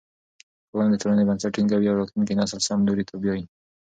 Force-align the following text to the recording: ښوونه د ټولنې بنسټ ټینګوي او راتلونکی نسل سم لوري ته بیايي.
ښوونه 0.69 0.87
د 0.91 0.95
ټولنې 1.01 1.23
بنسټ 1.29 1.51
ټینګوي 1.55 1.87
او 1.89 1.97
راتلونکی 2.01 2.37
نسل 2.39 2.59
سم 2.67 2.79
لوري 2.87 3.03
ته 3.09 3.13
بیايي. 3.21 3.43